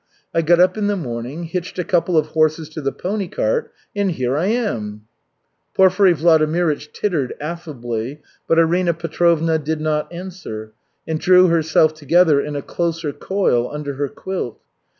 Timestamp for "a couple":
1.77-2.17